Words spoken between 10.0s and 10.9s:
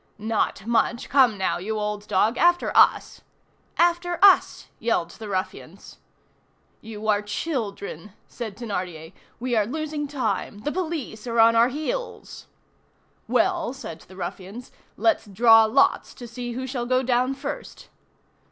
time. The